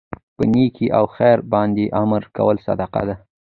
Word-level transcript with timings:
په 0.35 0.43
نيکۍ 0.51 0.87
او 0.97 1.05
خیر 1.15 1.37
باندي 1.51 1.85
امر 2.01 2.23
کول 2.35 2.55
صدقه 2.65 3.01
ده 3.07 3.15